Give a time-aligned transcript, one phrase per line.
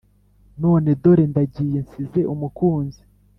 [0.61, 3.01] none dore ndagiye nsize umukunzi